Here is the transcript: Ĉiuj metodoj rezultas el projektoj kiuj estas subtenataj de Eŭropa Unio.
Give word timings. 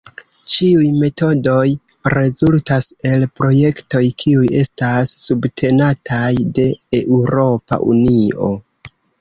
Ĉiuj 0.51 0.85
metodoj 1.01 1.65
rezultas 2.13 2.87
el 3.11 3.27
projektoj 3.41 4.03
kiuj 4.23 4.47
estas 4.63 5.13
subtenataj 5.27 6.33
de 6.59 6.69
Eŭropa 7.03 7.81
Unio. 7.95 8.53